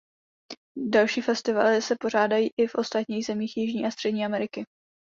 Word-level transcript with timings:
Další 0.89 1.21
festivaly 1.21 1.81
se 1.81 1.95
pořádají 1.99 2.49
i 2.57 2.67
v 2.67 2.75
ostatních 2.75 3.25
zemích 3.25 3.57
Jižní 3.57 3.85
a 3.85 3.91
Střední 3.91 4.25
Ameriky. 4.25 4.65